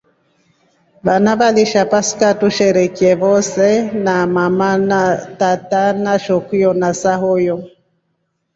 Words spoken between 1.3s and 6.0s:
walisha pasaka tusherekee wose na mama na tata